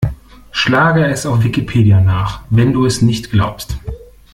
Schlage 0.49 1.05
es 1.05 1.27
auf 1.27 1.43
Wikipedia 1.43 2.01
nach, 2.01 2.41
wenn 2.49 2.73
du 2.73 2.87
es 2.87 3.03
nicht 3.03 3.29
glaubst! 3.29 3.77